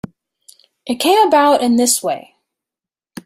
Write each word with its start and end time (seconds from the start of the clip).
It 0.87 0.95
came 0.95 1.27
about 1.27 1.61
in 1.61 1.75
this 1.75 2.01
way. 2.01 2.33